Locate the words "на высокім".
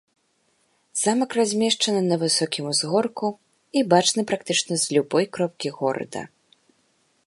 2.07-2.71